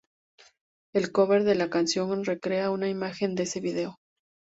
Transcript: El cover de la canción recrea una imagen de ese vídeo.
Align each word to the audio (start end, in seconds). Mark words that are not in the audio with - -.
El 0.95 1.11
cover 1.11 1.43
de 1.43 1.53
la 1.53 1.69
canción 1.69 2.23
recrea 2.25 2.71
una 2.71 2.89
imagen 2.89 3.35
de 3.35 3.43
ese 3.43 3.59
vídeo. 3.59 3.97